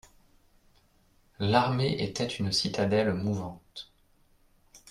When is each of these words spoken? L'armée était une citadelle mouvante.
L'armée 1.37 1.97
était 2.01 2.25
une 2.25 2.51
citadelle 2.51 3.13
mouvante. 3.13 3.91